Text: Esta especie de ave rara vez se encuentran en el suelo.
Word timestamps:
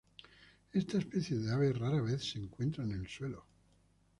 Esta 0.73 0.97
especie 0.97 1.37
de 1.37 1.51
ave 1.53 1.73
rara 1.73 2.01
vez 2.01 2.31
se 2.31 2.39
encuentran 2.39 2.89
en 2.91 3.01
el 3.01 3.07
suelo. 3.07 3.45